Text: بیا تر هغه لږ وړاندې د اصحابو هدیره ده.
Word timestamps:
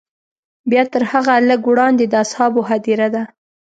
بیا 0.69 0.83
تر 0.93 1.03
هغه 1.11 1.33
لږ 1.49 1.61
وړاندې 1.69 2.05
د 2.07 2.13
اصحابو 2.25 2.61
هدیره 2.69 3.07
ده. 3.15 3.23